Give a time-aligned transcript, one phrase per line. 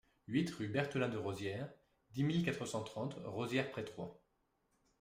[0.25, 1.71] huit rue Berthelin de Rosières,
[2.09, 4.19] dix mille quatre cent trente Rosières-près-Troyes